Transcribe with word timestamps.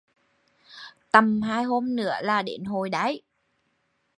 Tầm 1.11 1.41
hai 1.41 1.63
hôm 1.63 1.95
nữa 1.95 2.13
là 2.21 2.41
đến 2.41 2.63
hội 2.63 2.89
đấy 2.89 3.21